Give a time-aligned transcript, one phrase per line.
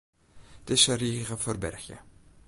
[0.69, 1.97] Dizze rige ferbergje.